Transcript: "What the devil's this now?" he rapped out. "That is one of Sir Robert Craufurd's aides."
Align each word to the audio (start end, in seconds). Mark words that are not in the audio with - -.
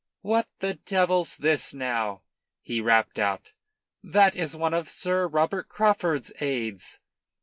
"What 0.21 0.47
the 0.61 0.73
devil's 0.73 1.37
this 1.37 1.75
now?" 1.75 2.23
he 2.63 2.81
rapped 2.81 3.19
out. 3.19 3.53
"That 4.01 4.35
is 4.35 4.55
one 4.57 4.73
of 4.73 4.89
Sir 4.89 5.27
Robert 5.27 5.69
Craufurd's 5.69 6.33
aides." 6.41 6.99